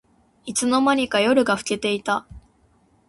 [0.47, 2.25] いつの間にか夜が更けていた